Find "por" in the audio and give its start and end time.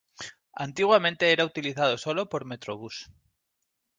2.27-2.43